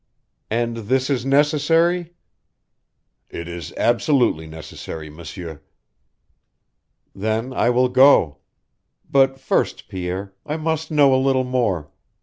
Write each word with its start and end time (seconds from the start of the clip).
"And 0.49 0.77
this 0.77 1.11
is 1.11 1.27
necessary?" 1.27 2.15
"It 3.29 3.47
is 3.47 3.71
absolutely 3.77 4.47
necessary, 4.47 5.11
M'sieur." 5.11 5.61
"Then 7.13 7.53
I 7.53 7.69
will 7.69 7.87
go. 7.87 8.37
But 9.11 9.39
first, 9.39 9.87
Pierre, 9.89 10.33
I 10.43 10.57
must 10.57 10.89
know 10.89 11.13
a 11.13 11.21
little 11.23 11.43
more. 11.43 11.91